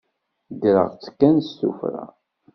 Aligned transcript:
Ddreɣ-tt 0.53 1.05
kan 1.19 1.35
s 1.47 1.49
tuffra. 1.59 2.05